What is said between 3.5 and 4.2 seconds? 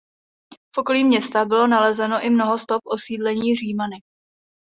Římany.